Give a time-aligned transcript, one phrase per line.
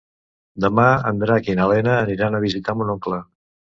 [0.65, 3.27] Demà en Drac i na Lena aniran a visitar mon oncle.